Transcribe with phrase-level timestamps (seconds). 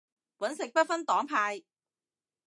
[0.39, 1.61] 搵食不分黨派